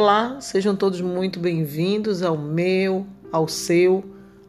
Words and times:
Olá, 0.00 0.36
sejam 0.40 0.76
todos 0.76 1.00
muito 1.00 1.40
bem-vindos 1.40 2.22
ao 2.22 2.38
meu, 2.38 3.04
ao 3.32 3.48
seu, 3.48 4.04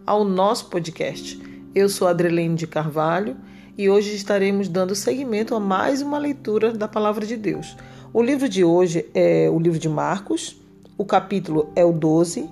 ao 0.05 0.23
nosso 0.23 0.67
podcast. 0.67 1.41
Eu 1.73 1.89
sou 1.89 2.07
Adrelene 2.07 2.53
de 2.53 2.67
Carvalho 2.67 3.35
e 3.75 3.89
hoje 3.89 4.13
estaremos 4.13 4.69
dando 4.69 4.93
seguimento 4.93 5.55
a 5.55 5.59
mais 5.59 6.03
uma 6.03 6.19
leitura 6.19 6.71
da 6.71 6.87
Palavra 6.87 7.25
de 7.25 7.35
Deus. 7.35 7.75
O 8.13 8.21
livro 8.21 8.47
de 8.47 8.63
hoje 8.63 9.09
é 9.11 9.49
o 9.51 9.57
livro 9.57 9.79
de 9.79 9.89
Marcos, 9.89 10.55
o 10.95 11.03
capítulo 11.03 11.71
é 11.75 11.83
o 11.83 11.91
12 11.91 12.47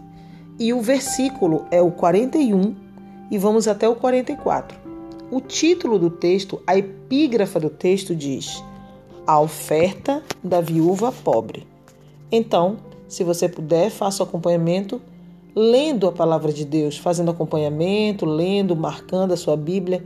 e 0.58 0.74
o 0.74 0.82
versículo 0.82 1.68
é 1.70 1.80
o 1.80 1.92
41 1.92 2.76
e 3.30 3.38
vamos 3.38 3.68
até 3.68 3.88
o 3.88 3.94
44. 3.94 4.76
O 5.30 5.40
título 5.40 6.00
do 6.00 6.10
texto, 6.10 6.64
a 6.66 6.76
epígrafa 6.76 7.60
do 7.60 7.70
texto 7.70 8.16
diz: 8.16 8.64
A 9.28 9.40
oferta 9.40 10.24
da 10.44 10.62
viúva 10.62 11.12
pobre. 11.12 11.68
Então, 12.32 12.87
se 13.08 13.24
você 13.24 13.48
puder, 13.48 13.90
faça 13.90 14.24
o 14.24 14.26
acompanhamento 14.26 15.02
lendo 15.56 16.08
a 16.08 16.12
palavra 16.12 16.54
de 16.54 16.64
Deus, 16.64 16.98
fazendo 16.98 17.32
acompanhamento, 17.32 18.26
lendo, 18.26 18.76
marcando 18.76 19.32
a 19.32 19.38
sua 19.38 19.58
Bíblia. 19.58 20.04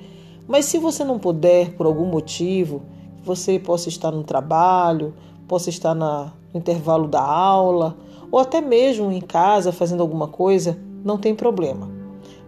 Mas 0.47 0.65
se 0.65 0.77
você 0.77 1.03
não 1.03 1.19
puder, 1.19 1.73
por 1.73 1.85
algum 1.85 2.05
motivo, 2.05 2.83
você 3.23 3.59
possa 3.59 3.89
estar 3.89 4.11
no 4.11 4.23
trabalho, 4.23 5.13
possa 5.47 5.69
estar 5.69 5.93
na, 5.93 6.31
no 6.53 6.59
intervalo 6.59 7.07
da 7.07 7.21
aula, 7.21 7.97
ou 8.31 8.39
até 8.39 8.61
mesmo 8.61 9.11
em 9.11 9.19
casa 9.19 9.73
fazendo 9.73 10.01
alguma 10.01 10.27
coisa, 10.27 10.79
não 11.03 11.17
tem 11.17 11.35
problema. 11.35 11.89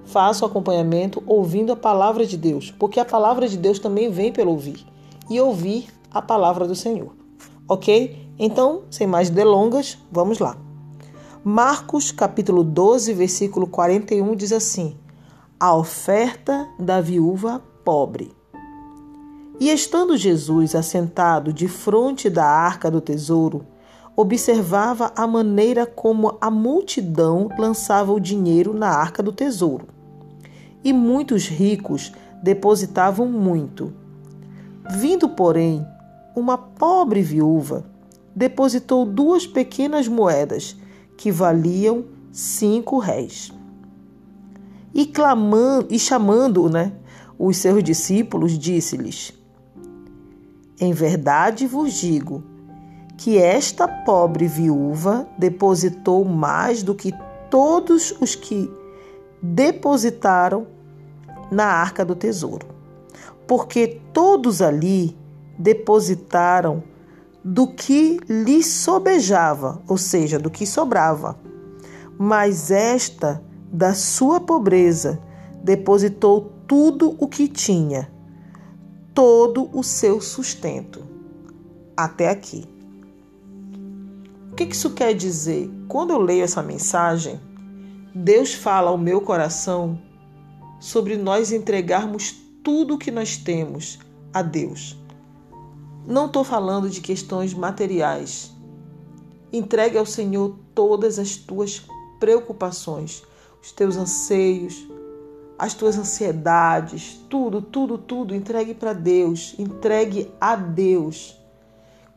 Faça 0.06 0.46
o 0.46 0.48
acompanhamento 0.48 1.22
ouvindo 1.26 1.74
a 1.74 1.76
palavra 1.76 2.26
de 2.26 2.38
Deus, 2.38 2.72
porque 2.72 3.00
a 3.00 3.06
palavra 3.06 3.48
de 3.48 3.58
Deus 3.58 3.80
também 3.80 4.10
vem 4.10 4.32
pelo 4.32 4.52
ouvir 4.52 4.86
e 5.30 5.42
ouvir 5.42 5.88
a 6.12 6.22
palavra 6.22 6.66
do 6.66 6.76
Senhor. 6.76 7.14
Ok? 7.68 8.23
Então, 8.38 8.84
sem 8.90 9.06
mais 9.06 9.30
delongas, 9.30 9.98
vamos 10.12 10.40
lá. 10.40 10.58
Marcos 11.44 12.12
capítulo 12.12 12.64
12, 12.64 13.14
versículo 13.14 13.68
41 13.68 14.36
diz 14.36 14.52
assim: 14.52 14.98
A 15.60 15.76
oferta 15.76 16.68
da 16.80 17.00
viúva 17.00 17.62
pobre. 17.84 18.32
E 19.60 19.70
estando 19.70 20.18
Jesus 20.18 20.74
assentado 20.74 21.54
de 21.54 21.68
frente 21.68 22.30
da 22.30 22.46
arca 22.46 22.90
do 22.90 23.00
tesouro, 23.00 23.66
observava 24.16 25.12
a 25.16 25.28
maneira 25.28 25.86
como 25.86 26.38
a 26.42 26.50
multidão 26.50 27.50
lançava 27.58 28.12
o 28.12 28.20
dinheiro 28.20 28.74
na 28.74 28.90
arca 28.90 29.22
do 29.22 29.32
tesouro. 29.32 29.88
E 30.84 30.92
muitos 30.92 31.48
ricos 31.48 32.12
depositavam 32.42 33.28
muito. 33.28 33.94
Vindo, 34.90 35.30
porém, 35.30 35.86
uma 36.36 36.58
pobre 36.58 37.22
viúva, 37.22 37.86
depositou 38.36 39.06
duas 39.06 39.46
pequenas 39.46 40.08
moedas 40.08 40.76
que 41.18 41.32
valiam 41.32 42.06
cinco 42.32 42.98
réis. 42.98 43.52
E 44.94 45.06
clamando 45.06 45.88
e 45.90 46.00
chamando, 46.00 46.70
né, 46.70 46.94
os 47.38 47.58
seus 47.58 47.84
discípulos, 47.84 48.58
disse-lhes: 48.58 49.34
Em 50.80 50.94
verdade 50.94 51.68
vos 51.68 51.94
digo 51.94 52.44
que 53.18 53.38
esta 53.38 53.88
pobre 53.88 54.48
viúva 54.48 55.28
depositou 55.38 56.26
mais 56.26 56.84
do 56.84 56.96
que 56.96 57.14
todos 57.50 58.14
os 58.20 58.36
que 58.36 58.72
depositaram 59.42 60.68
na 61.52 61.66
arca 61.66 62.04
do 62.04 62.16
tesouro, 62.16 62.68
porque 63.48 64.02
todos 64.12 64.62
ali 64.62 65.16
depositaram 65.58 66.84
do 67.44 67.68
que 67.68 68.20
lhe 68.30 68.64
sobejava, 68.64 69.82
ou 69.88 69.98
seja, 69.98 70.40
do 70.40 70.50
que 70.50 70.66
sobrava. 70.66 71.38
Mas 72.18 72.72
esta, 72.72 73.44
da 73.72 73.94
sua 73.94 74.40
pobreza, 74.40 75.20
depositou 75.64 76.54
tudo 76.68 77.16
o 77.20 77.28
que 77.28 77.48
tinha, 77.48 78.10
todo 79.14 79.70
o 79.78 79.84
seu 79.84 80.22
sustento. 80.22 81.04
Até 81.98 82.30
aqui. 82.30 82.66
O 84.52 84.56
que 84.56 84.64
isso 84.64 84.92
quer 84.92 85.14
dizer? 85.14 85.70
Quando 85.88 86.12
eu 86.12 86.20
leio 86.20 86.44
essa 86.44 86.62
mensagem, 86.62 87.40
Deus 88.16 88.54
fala 88.54 88.92
ao 88.92 88.98
meu 88.98 89.20
coração 89.20 90.00
sobre 90.80 91.18
nós 91.18 91.52
entregarmos 91.52 92.36
tudo 92.64 92.94
o 92.94 92.98
que 92.98 93.10
nós 93.10 93.36
temos 93.36 94.00
a 94.32 94.42
Deus. 94.42 95.03
Não 96.06 96.26
estou 96.26 96.44
falando 96.44 96.90
de 96.90 97.00
questões 97.00 97.54
materiais. 97.54 98.52
Entregue 99.52 99.98
ao 99.98 100.06
Senhor 100.06 100.58
todas 100.76 101.18
as 101.18 101.38
tuas 101.38 101.82
preocupações, 102.20 103.24
os 103.62 103.72
teus 103.72 103.96
anseios, 103.96 104.86
as 105.58 105.74
tuas 105.74 105.98
ansiedades, 105.98 107.20
tudo, 107.30 107.62
tudo, 107.62 107.98
tudo. 107.98 108.36
Entregue 108.36 108.74
para 108.74 108.92
Deus, 108.92 109.56
entregue 109.58 110.30
a 110.42 110.56
Deus. 110.58 111.40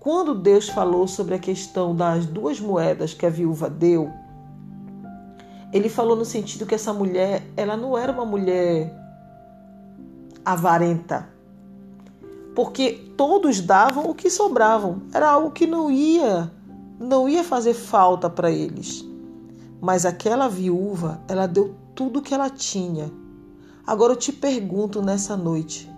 Quando 0.01 0.35
Deus 0.35 0.69
falou 0.69 1.07
sobre 1.07 1.35
a 1.35 1.39
questão 1.39 1.95
das 1.95 2.27
duas 2.27 2.59
moedas 2.59 3.15
que 3.15 3.27
a 3.27 3.31
viúva 3.31 3.71
deu, 3.71 4.11
ele 5.73 5.89
falou 5.89 6.17
no 6.17 6.25
sentido 6.25 6.67
que 6.67 6.75
essa 6.75 6.93
mulher, 6.93 7.43
ela 7.57 7.77
não 7.77 7.97
era 7.97 8.11
uma 8.11 8.25
mulher 8.25 8.93
avarenta 10.45 11.36
porque 12.56 13.12
todos 13.19 13.61
davam 13.61 14.09
o 14.09 14.15
que 14.15 14.31
sobravam. 14.31 15.03
Era 15.12 15.28
algo 15.28 15.50
que 15.50 15.67
não 15.67 15.91
ia, 15.91 16.50
não 16.99 17.28
ia 17.28 17.44
fazer 17.44 17.75
falta 17.75 18.31
para 18.31 18.50
eles. 18.50 19.05
Mas 19.78 20.06
aquela 20.06 20.49
viúva, 20.49 21.21
ela 21.28 21.47
deu 21.47 21.75
tudo 21.95 22.22
que 22.22 22.33
ela 22.33 22.49
tinha. 22.49 23.12
Agora 23.87 24.15
eu 24.15 24.16
te 24.16 24.33
pergunto 24.33 25.03
nessa 25.03 25.37
noite, 25.37 25.89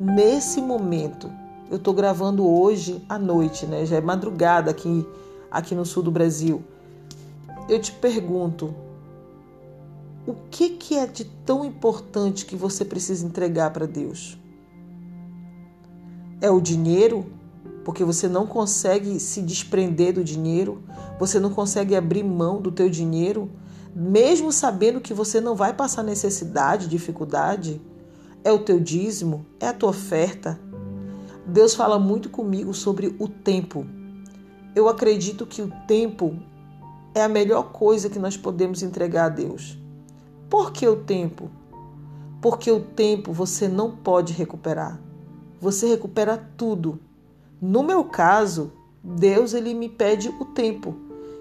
nesse 0.00 0.62
momento, 0.62 1.28
eu 1.68 1.76
estou 1.76 1.92
gravando 1.92 2.48
hoje 2.48 3.04
à 3.08 3.18
noite, 3.18 3.66
né? 3.66 3.84
Já 3.84 3.96
é 3.96 4.00
madrugada 4.00 4.70
aqui, 4.70 5.04
aqui 5.50 5.74
no 5.74 5.84
sul 5.84 6.04
do 6.04 6.10
Brasil. 6.12 6.62
Eu 7.68 7.80
te 7.80 7.90
pergunto, 7.90 8.72
o 10.24 10.34
que, 10.52 10.70
que 10.70 10.96
é 10.96 11.04
de 11.04 11.24
tão 11.24 11.64
importante 11.64 12.46
que 12.46 12.54
você 12.54 12.84
precisa 12.84 13.26
entregar 13.26 13.72
para 13.72 13.86
Deus? 13.86 14.38
É 16.40 16.48
o 16.48 16.60
dinheiro, 16.60 17.26
porque 17.84 18.04
você 18.04 18.28
não 18.28 18.46
consegue 18.46 19.18
se 19.18 19.42
desprender 19.42 20.12
do 20.12 20.22
dinheiro, 20.22 20.80
você 21.18 21.40
não 21.40 21.50
consegue 21.50 21.96
abrir 21.96 22.22
mão 22.22 22.60
do 22.60 22.70
teu 22.70 22.88
dinheiro, 22.88 23.50
mesmo 23.92 24.52
sabendo 24.52 25.00
que 25.00 25.12
você 25.12 25.40
não 25.40 25.56
vai 25.56 25.72
passar 25.72 26.04
necessidade, 26.04 26.86
dificuldade. 26.86 27.80
É 28.44 28.52
o 28.52 28.60
teu 28.60 28.78
dízimo, 28.78 29.44
é 29.58 29.66
a 29.66 29.72
tua 29.72 29.90
oferta. 29.90 30.60
Deus 31.44 31.74
fala 31.74 31.98
muito 31.98 32.30
comigo 32.30 32.72
sobre 32.72 33.16
o 33.18 33.26
tempo. 33.26 33.84
Eu 34.76 34.88
acredito 34.88 35.44
que 35.44 35.60
o 35.60 35.72
tempo 35.88 36.36
é 37.14 37.22
a 37.22 37.28
melhor 37.28 37.72
coisa 37.72 38.08
que 38.08 38.18
nós 38.18 38.36
podemos 38.36 38.80
entregar 38.80 39.24
a 39.24 39.30
Deus. 39.30 39.76
Por 40.48 40.70
que 40.70 40.86
o 40.86 40.94
tempo? 40.94 41.50
Porque 42.40 42.70
o 42.70 42.80
tempo 42.80 43.32
você 43.32 43.66
não 43.66 43.90
pode 43.90 44.32
recuperar 44.32 45.07
você 45.60 45.86
recupera 45.86 46.36
tudo. 46.56 46.98
No 47.60 47.82
meu 47.82 48.04
caso, 48.04 48.72
Deus 49.02 49.54
ele 49.54 49.74
me 49.74 49.88
pede 49.88 50.28
o 50.28 50.44
tempo, 50.44 50.94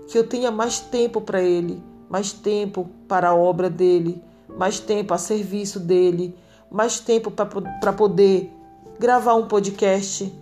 que 0.07 0.17
eu 0.17 0.27
tenha 0.27 0.51
mais 0.51 0.79
tempo 0.79 1.21
para 1.21 1.41
ele, 1.41 1.81
mais 2.09 2.31
tempo 2.31 2.89
para 3.07 3.29
a 3.29 3.35
obra 3.35 3.69
dele, 3.69 4.21
mais 4.57 4.79
tempo 4.79 5.13
a 5.13 5.17
serviço 5.17 5.79
dele, 5.79 6.35
mais 6.71 6.99
tempo 6.99 7.31
para 7.31 7.93
poder 7.93 8.51
gravar 8.99 9.35
um 9.35 9.47
podcast, 9.47 10.33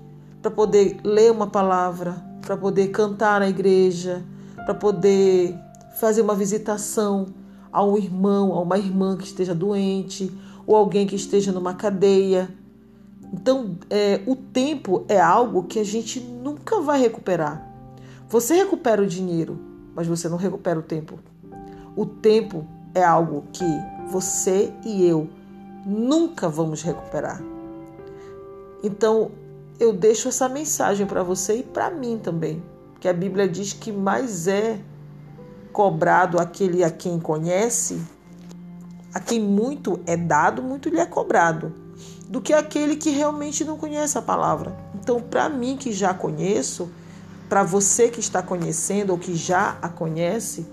para 0.41 0.51
poder 0.51 0.99
ler 1.03 1.31
uma 1.31 1.47
palavra, 1.47 2.23
para 2.41 2.55
poder 2.55 2.89
cantar 2.89 3.39
na 3.39 3.49
igreja, 3.49 4.23
para 4.65 4.73
poder 4.73 5.57
fazer 5.99 6.21
uma 6.21 6.35
visitação 6.35 7.27
a 7.71 7.83
um 7.83 7.97
irmão, 7.97 8.53
a 8.53 8.61
uma 8.61 8.77
irmã 8.77 9.17
que 9.17 9.25
esteja 9.25 9.53
doente, 9.53 10.31
ou 10.65 10.75
alguém 10.75 11.05
que 11.05 11.15
esteja 11.15 11.51
numa 11.51 11.73
cadeia. 11.73 12.49
Então, 13.37 13.77
é, 13.89 14.21
o 14.25 14.33
tempo 14.33 15.03
é 15.09 15.19
algo 15.19 15.63
que 15.63 15.77
a 15.77 15.83
gente 15.83 16.21
nunca 16.21 16.79
vai 16.79 17.01
recuperar. 17.01 17.69
Você 18.29 18.55
recupera 18.55 19.01
o 19.01 19.05
dinheiro, 19.05 19.59
mas 19.93 20.07
você 20.07 20.29
não 20.29 20.37
recupera 20.37 20.79
o 20.79 20.81
tempo. 20.81 21.19
O 21.97 22.05
tempo 22.05 22.65
é 22.93 23.03
algo 23.03 23.43
que 23.51 23.65
você 24.07 24.73
e 24.85 25.05
eu 25.05 25.29
nunca 25.85 26.47
vamos 26.47 26.81
recuperar. 26.81 27.43
Então, 28.81 29.31
eu 29.81 29.91
deixo 29.91 30.29
essa 30.29 30.47
mensagem 30.47 31.05
para 31.05 31.21
você 31.21 31.57
e 31.57 31.63
para 31.63 31.91
mim 31.91 32.17
também, 32.17 32.63
que 33.01 33.07
a 33.07 33.13
Bíblia 33.13 33.49
diz 33.49 33.73
que 33.73 33.91
mais 33.91 34.47
é 34.47 34.79
cobrado 35.73 36.39
aquele 36.39 36.85
a 36.85 36.89
quem 36.89 37.19
conhece, 37.19 38.01
a 39.13 39.19
quem 39.19 39.41
muito 39.41 39.99
é 40.05 40.15
dado, 40.15 40.63
muito 40.63 40.87
lhe 40.87 41.01
é 41.01 41.05
cobrado 41.05 41.83
do 42.35 42.41
que 42.41 42.51
aquele 42.51 42.97
que 42.97 43.11
realmente 43.11 43.63
não 43.63 43.77
conhece 43.77 44.17
a 44.17 44.21
palavra. 44.21 44.75
Então, 44.93 45.21
para 45.21 45.47
mim 45.47 45.77
que 45.77 45.93
já 45.93 46.13
conheço, 46.13 46.91
para 47.47 47.63
você 47.63 48.09
que 48.09 48.19
está 48.19 48.43
conhecendo 48.43 49.11
ou 49.11 49.17
que 49.17 49.33
já 49.33 49.77
a 49.81 49.87
conhece, 49.87 50.67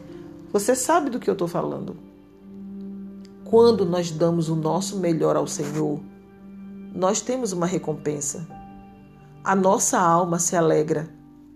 você 0.53 0.75
sabe 0.75 1.09
do 1.09 1.21
que 1.21 1.31
eu 1.31 1.35
estou 1.35 1.47
falando. 1.47 1.97
Quando 3.45 3.87
nós 3.87 4.11
damos 4.11 4.49
o 4.49 4.57
nosso 4.57 4.99
melhor 4.99 5.37
ao 5.37 5.47
Senhor, 5.47 6.01
nós 6.93 7.21
temos 7.21 7.53
uma 7.53 7.65
recompensa. 7.65 8.45
A 9.45 9.55
nossa 9.55 10.01
alma 10.01 10.41
se 10.41 10.57
alegra 10.57 11.09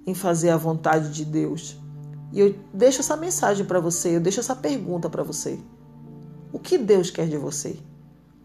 em 0.07 0.15
fazer 0.15 0.51
a 0.51 0.57
vontade 0.57 1.13
de 1.13 1.25
Deus. 1.25 1.81
E 2.33 2.39
eu 2.39 2.55
deixo 2.73 3.01
essa 3.01 3.17
mensagem 3.17 3.67
para 3.67 3.81
você, 3.81 4.15
eu 4.15 4.21
deixo 4.21 4.39
essa 4.39 4.55
pergunta 4.55 5.11
para 5.11 5.25
você. 5.25 5.59
O 6.53 6.61
que 6.61 6.79
Deus 6.79 7.11
quer 7.11 7.27
de 7.27 7.37
você? 7.37 7.77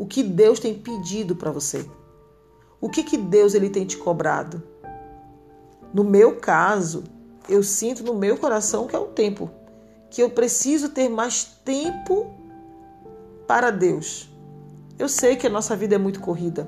O 0.02 0.08
que 0.08 0.24
Deus 0.24 0.60
tem 0.60 0.74
pedido 0.74 1.36
para 1.36 1.52
você? 1.52 1.88
O 2.82 2.90
que, 2.90 3.04
que 3.04 3.16
Deus 3.16 3.54
ele 3.54 3.70
tem 3.70 3.86
te 3.86 3.98
cobrado? 3.98 4.64
No 5.94 6.04
meu 6.04 6.38
caso, 6.38 7.04
eu 7.48 7.62
sinto 7.62 8.04
no 8.04 8.16
meu 8.16 8.36
coração 8.36 8.88
que 8.88 8.96
é 8.96 9.00
o 9.00 9.10
tempo, 9.10 9.52
que 10.10 10.24
eu 10.24 10.32
preciso 10.32 10.90
ter 10.90 11.08
mais 11.08 11.44
tempo 11.64 12.34
para 13.48 13.70
Deus. 13.70 14.28
Eu 14.98 15.08
sei 15.08 15.36
que 15.36 15.46
a 15.46 15.52
nossa 15.52 15.76
vida 15.76 15.94
é 15.94 16.00
muito 16.00 16.20
corrida. 16.20 16.68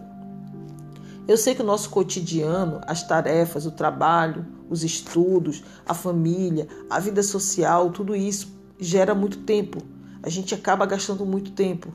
Eu 1.27 1.35
sei 1.35 1.55
que 1.55 1.63
o 1.63 1.65
nosso 1.65 1.89
cotidiano, 1.89 2.81
as 2.85 3.01
tarefas, 3.01 3.65
o 3.65 3.71
trabalho, 3.71 4.45
os 4.69 4.83
estudos, 4.83 5.63
a 5.87 5.95
família, 5.95 6.67
a 6.87 6.99
vida 6.99 7.23
social, 7.23 7.89
tudo 7.89 8.15
isso 8.15 8.53
gera 8.77 9.15
muito 9.15 9.39
tempo. 9.39 9.79
A 10.21 10.29
gente 10.29 10.53
acaba 10.53 10.85
gastando 10.85 11.25
muito 11.25 11.51
tempo. 11.53 11.91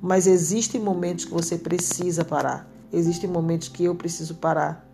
Mas 0.00 0.26
existem 0.26 0.80
momentos 0.80 1.24
que 1.24 1.32
você 1.32 1.58
precisa 1.58 2.24
parar. 2.24 2.68
Existem 2.92 3.28
momentos 3.28 3.68
que 3.68 3.84
eu 3.84 3.94
preciso 3.94 4.34
parar. 4.36 4.86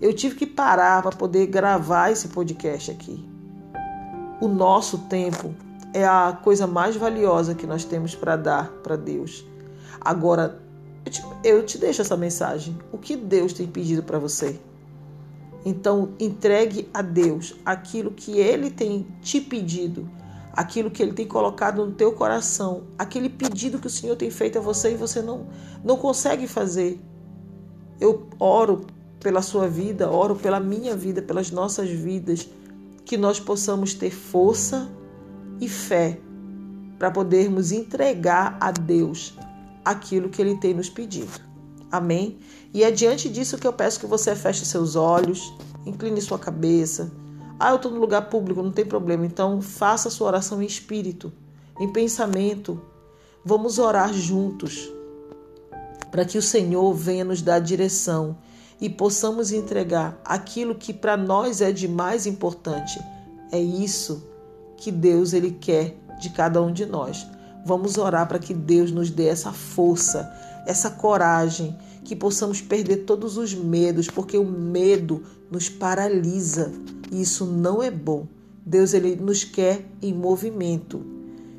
Eu 0.00 0.12
tive 0.12 0.34
que 0.34 0.46
parar 0.46 1.02
para 1.02 1.16
poder 1.16 1.46
gravar 1.46 2.10
esse 2.10 2.28
podcast 2.28 2.90
aqui. 2.90 3.24
O 4.40 4.48
nosso 4.48 4.98
tempo 4.98 5.54
é 5.92 6.04
a 6.04 6.38
coisa 6.42 6.66
mais 6.66 6.96
valiosa 6.96 7.54
que 7.54 7.66
nós 7.66 7.84
temos 7.84 8.14
para 8.14 8.36
dar 8.36 8.68
para 8.82 8.96
Deus. 8.96 9.44
Agora, 10.00 10.60
eu 11.04 11.12
te, 11.12 11.24
eu 11.44 11.64
te 11.64 11.78
deixo 11.78 12.02
essa 12.02 12.16
mensagem. 12.16 12.76
O 12.90 12.98
que 12.98 13.16
Deus 13.16 13.52
tem 13.52 13.66
pedido 13.66 14.02
para 14.02 14.18
você? 14.18 14.58
Então, 15.64 16.10
entregue 16.18 16.88
a 16.92 17.00
Deus 17.00 17.54
aquilo 17.64 18.10
que 18.10 18.38
Ele 18.38 18.70
tem 18.70 19.06
te 19.22 19.40
pedido, 19.40 20.10
aquilo 20.54 20.90
que 20.90 21.02
Ele 21.02 21.12
tem 21.12 21.26
colocado 21.26 21.84
no 21.84 21.92
teu 21.92 22.12
coração, 22.12 22.84
aquele 22.96 23.28
pedido 23.28 23.78
que 23.78 23.86
o 23.86 23.90
Senhor 23.90 24.16
tem 24.16 24.30
feito 24.30 24.58
a 24.58 24.60
você 24.60 24.92
e 24.92 24.96
você 24.96 25.20
não, 25.20 25.48
não 25.84 25.96
consegue 25.96 26.46
fazer. 26.46 27.00
Eu 28.00 28.28
oro 28.38 28.86
pela 29.20 29.42
sua 29.42 29.68
vida, 29.68 30.10
oro 30.10 30.36
pela 30.36 30.60
minha 30.60 30.96
vida, 30.96 31.20
pelas 31.20 31.50
nossas 31.50 31.88
vidas, 31.88 32.48
que 33.04 33.16
nós 33.16 33.40
possamos 33.40 33.94
ter 33.94 34.10
força 34.10 34.88
e 35.60 35.68
fé 35.68 36.18
para 36.98 37.10
podermos 37.10 37.72
entregar 37.72 38.56
a 38.60 38.70
Deus 38.70 39.36
aquilo 39.84 40.28
que 40.28 40.40
Ele 40.40 40.56
tem 40.56 40.72
nos 40.72 40.88
pedido. 40.88 41.40
Amém? 41.90 42.38
E 42.72 42.82
é 42.82 42.90
diante 42.90 43.28
disso 43.28 43.58
que 43.58 43.66
eu 43.66 43.72
peço 43.72 44.00
que 44.00 44.06
você 44.06 44.34
feche 44.34 44.64
seus 44.64 44.96
olhos, 44.96 45.54
incline 45.84 46.20
sua 46.20 46.38
cabeça. 46.38 47.12
Ah, 47.58 47.70
eu 47.70 47.76
estou 47.76 47.90
no 47.90 48.00
lugar 48.00 48.28
público, 48.28 48.62
não 48.62 48.72
tem 48.72 48.84
problema. 48.84 49.24
Então 49.24 49.60
faça 49.60 50.08
a 50.08 50.10
sua 50.10 50.26
oração 50.28 50.62
em 50.62 50.66
espírito, 50.66 51.32
em 51.78 51.92
pensamento. 51.92 52.80
Vamos 53.44 53.78
orar 53.78 54.12
juntos 54.12 54.90
para 56.10 56.24
que 56.24 56.38
o 56.38 56.42
Senhor 56.42 56.92
venha 56.94 57.24
nos 57.24 57.42
dar 57.42 57.58
direção 57.58 58.36
e 58.80 58.88
possamos 58.88 59.52
entregar 59.52 60.20
aquilo 60.24 60.74
que 60.74 60.92
para 60.92 61.16
nós 61.16 61.60
é 61.60 61.72
de 61.72 61.88
mais 61.88 62.26
importante. 62.26 63.00
É 63.50 63.58
isso 63.58 64.28
que 64.76 64.90
Deus 64.90 65.32
ele 65.32 65.52
quer 65.52 65.96
de 66.20 66.30
cada 66.30 66.60
um 66.60 66.72
de 66.72 66.86
nós. 66.86 67.26
Vamos 67.64 67.96
orar 67.96 68.28
para 68.28 68.38
que 68.38 68.52
Deus 68.52 68.90
nos 68.90 69.10
dê 69.10 69.26
essa 69.26 69.52
força, 69.52 70.30
essa 70.66 70.90
coragem, 70.90 71.76
que 72.04 72.14
possamos 72.14 72.60
perder 72.60 72.98
todos 72.98 73.38
os 73.38 73.54
medos, 73.54 74.08
porque 74.08 74.36
o 74.36 74.44
medo 74.44 75.22
nos 75.50 75.68
paralisa 75.68 76.72
e 77.10 77.22
isso 77.22 77.46
não 77.46 77.82
é 77.82 77.90
bom. 77.90 78.26
Deus 78.64 78.94
ele 78.94 79.16
nos 79.16 79.44
quer 79.44 79.84
em 80.00 80.12
movimento, 80.12 81.04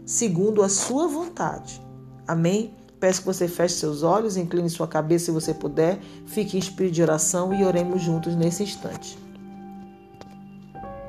segundo 0.06 0.62
a 0.62 0.70
sua 0.70 1.08
vontade. 1.08 1.82
Amém? 2.28 2.74
Peço 3.00 3.22
que 3.22 3.28
você 3.28 3.48
feche 3.48 3.76
seus 3.76 4.04
olhos, 4.04 4.38
incline 4.38 4.70
sua 4.70 4.88
cabeça 4.88 5.26
se 5.26 5.32
você 5.32 5.54
puder, 5.54 6.00
fique 6.26 6.56
em 6.56 6.60
espírito 6.60 6.94
de 6.96 7.02
oração 7.04 7.54
e 7.54 7.64
oremos 7.64 8.02
juntos 8.02 8.36
nesse 8.36 8.64
instante. 8.64 9.18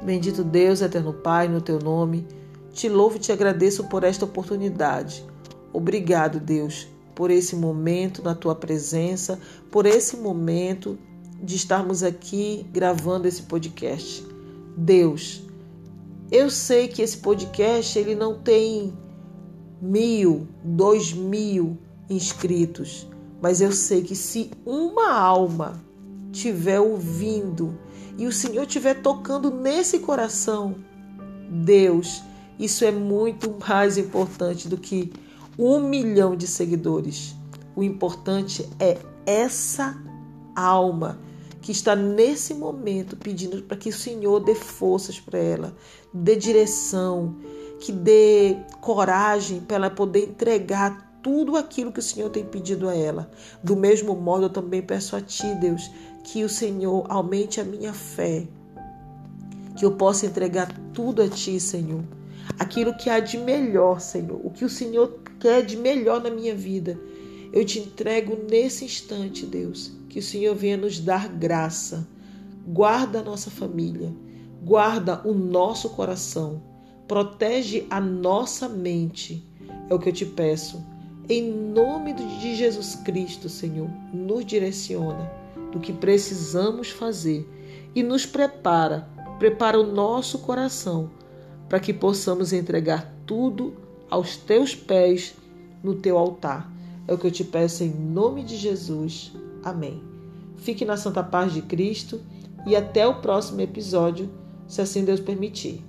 Bendito 0.03 0.45
Deus, 0.45 0.83
eterno 0.83 1.13
Pai, 1.13 1.49
no 1.49 1.61
teu 1.61 1.79
nome, 1.79 2.27
te 2.73 2.89
louvo 2.89 3.17
e 3.17 3.21
te 3.21 3.33
agradeço 3.33 3.85
por 3.85 4.05
esta 4.05 4.25
oportunidade. 4.25 5.25
Obrigado, 5.73 6.39
Deus, 6.39 6.87
por 7.17 7.31
esse 7.31 7.57
momento 7.57 8.23
na 8.23 8.35
tua 8.35 8.55
presença, 8.55 9.41
por 9.71 9.87
esse 9.87 10.19
momento 10.19 10.99
de 11.43 11.57
estarmos 11.57 12.03
aqui 12.03 12.67
gravando 12.71 13.27
esse 13.27 13.43
podcast. 13.43 14.23
Deus, 14.77 15.43
eu 16.31 16.51
sei 16.51 16.89
que 16.89 17.01
esse 17.01 17.17
podcast 17.17 17.99
ele 17.99 18.15
não 18.15 18.39
tem 18.39 18.93
mil, 19.81 20.47
dois 20.63 21.15
mil 21.15 21.79
inscritos, 22.11 23.09
mas 23.41 23.63
eu 23.63 23.73
sei 23.73 24.03
que 24.03 24.15
se 24.15 24.51
uma 24.65 25.11
alma 25.11 25.83
tiver 26.31 26.81
ouvindo 26.81 27.79
e 28.19 28.27
o 28.27 28.33
Senhor 28.33 28.65
estiver 28.65 29.01
tocando 29.01 29.51
nesse 29.51 30.01
coração, 30.01 30.75
Deus, 31.51 32.23
isso 32.59 32.85
é 32.85 32.93
muito 32.93 33.57
mais 33.67 33.97
importante 33.97 34.69
do 34.69 34.77
que 34.77 35.11
um 35.59 35.81
milhão 35.81 36.37
de 36.37 36.47
seguidores. 36.47 37.35
O 37.75 37.83
importante 37.83 38.69
é 38.79 38.99
essa 39.25 39.97
alma 40.55 41.19
que 41.61 41.73
está 41.73 41.97
nesse 41.97 42.55
momento 42.55 43.17
pedindo 43.17 43.63
para 43.63 43.77
que 43.77 43.89
o 43.89 43.93
Senhor 43.93 44.41
dê 44.41 44.55
forças 44.55 45.19
para 45.19 45.39
ela, 45.39 45.77
dê 46.13 46.37
direção, 46.37 47.37
que 47.81 47.91
dê 47.91 48.57
coragem 48.81 49.61
para 49.61 49.77
ela 49.77 49.91
poder 49.91 50.29
entregar 50.29 51.19
tudo 51.23 51.57
aquilo 51.57 51.91
que 51.91 51.99
o 51.99 52.03
Senhor 52.03 52.31
tem 52.31 52.45
pedido 52.45 52.89
a 52.89 52.95
ela. 52.95 53.29
Do 53.63 53.75
mesmo 53.75 54.15
modo, 54.15 54.45
eu 54.45 54.51
também 54.51 54.81
peço 54.81 55.17
a 55.17 55.21
Ti, 55.21 55.55
Deus, 55.57 55.91
que 56.23 56.45
o 56.45 56.49
Senhor 56.49 57.05
aumente 57.09 57.61
a 57.61 57.65
minha 57.65 57.93
fé, 57.93 58.47
que 59.77 59.85
eu 59.85 59.97
possa 59.97 60.27
entregar 60.27 60.73
tudo 60.95 61.21
a 61.21 61.29
Ti, 61.29 61.59
Senhor 61.59 62.05
aquilo 62.59 62.95
que 62.95 63.11
há 63.11 63.21
de 63.21 63.39
melhor, 63.39 64.01
Senhor, 64.01 64.41
o 64.43 64.51
que 64.51 64.65
o 64.65 64.69
Senhor 64.69 65.19
quer 65.41 65.65
de 65.65 65.77
melhor 65.77 66.23
na 66.23 66.31
minha 66.31 66.55
vida. 66.55 66.99
Eu 67.53 67.65
te 67.65 67.79
entrego 67.79 68.39
nesse 68.51 68.85
instante, 68.85 69.47
Deus, 69.47 69.93
que 70.09 70.19
o 70.19 70.23
Senhor 70.23 70.55
venha 70.55 70.77
nos 70.77 70.99
dar 70.99 71.29
graça. 71.29 72.07
Guarda 72.67 73.21
a 73.21 73.23
nossa 73.23 73.51
família, 73.51 74.13
guarda 74.63 75.23
o 75.25 75.33
nosso 75.33 75.91
coração, 75.91 76.63
protege 77.07 77.87
a 77.89 78.01
nossa 78.01 78.69
mente. 78.69 79.47
É 79.89 79.95
o 79.95 79.99
que 79.99 80.09
eu 80.09 80.13
te 80.13 80.27
peço. 80.27 80.85
Em 81.29 81.51
nome 81.51 82.13
de 82.13 82.55
Jesus 82.55 82.97
Cristo, 82.97 83.49
Senhor, 83.49 83.89
nos 84.13 84.45
direciona 84.45 85.31
do 85.73 85.81
que 85.81 85.93
precisamos 85.93 86.91
fazer 86.91 87.49
e 87.95 88.03
nos 88.03 88.27
prepara, 88.27 89.09
prepara 89.39 89.79
o 89.79 89.87
nosso 89.87 90.41
coração 90.41 91.11
para 91.69 91.81
que 91.81 91.93
possamos 91.93 92.53
entregar 92.53 93.13
tudo 93.27 93.75
aos 94.11 94.37
teus 94.37 94.75
pés 94.75 95.35
no 95.83 95.95
teu 95.95 96.19
altar. 96.19 96.71
É 97.07 97.15
o 97.15 97.19
que 97.19 97.27
eu 97.27 97.31
te 97.31 97.45
peço 97.45 97.85
em 97.85 97.91
nome 97.91 98.43
de 98.43 98.57
Jesus. 98.57 99.33
Amém. 99.65 100.03
Fique 100.57 100.85
na 100.85 100.97
santa 100.97 101.23
paz 101.23 101.53
de 101.53 101.63
Cristo 101.63 102.21
e 102.67 102.75
até 102.75 103.07
o 103.07 103.21
próximo 103.21 103.61
episódio, 103.61 104.29
se 104.67 104.81
assim 104.81 105.05
Deus 105.05 105.21
permitir. 105.21 105.85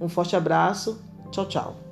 Um 0.00 0.08
forte 0.08 0.36
abraço. 0.36 1.00
Tchau, 1.30 1.46
tchau. 1.46 1.89